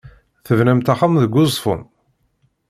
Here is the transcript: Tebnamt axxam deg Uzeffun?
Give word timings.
Tebnamt 0.45 0.91
axxam 0.93 1.13
deg 1.23 1.35
Uzeffun? 1.41 1.81